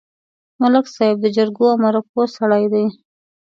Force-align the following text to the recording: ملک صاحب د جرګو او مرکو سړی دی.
ملک 0.61 0.85
صاحب 0.95 1.17
د 1.21 1.25
جرګو 1.35 1.65
او 1.71 1.77
مرکو 1.83 2.21
سړی 2.37 2.65
دی. 2.73 2.85